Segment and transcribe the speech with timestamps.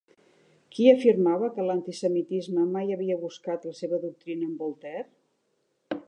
[0.75, 5.05] Qui afirmava que l'antisemitisme mai havia buscat la seva doctrina en Voltaire?